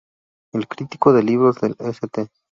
El 0.51 0.67
crítico 0.67 1.13
de 1.13 1.21
libros 1.21 1.61
del 1.61 1.75
"St. 1.77 2.25